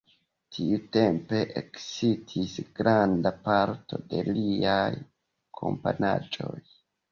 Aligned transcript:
Tiutempe 0.55 1.41
ekestis 1.61 2.55
granda 2.79 3.33
parto 3.49 4.01
de 4.15 4.25
liaj 4.33 4.91
komponaĵoj. 5.63 6.61